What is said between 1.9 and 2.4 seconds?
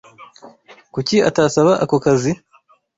kazi?